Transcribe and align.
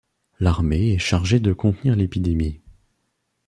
L'armée 0.39 0.93
est 0.93 0.97
chargée 0.97 1.39
de 1.39 1.53
contenir 1.53 1.95
l'épidémie. 1.95 2.59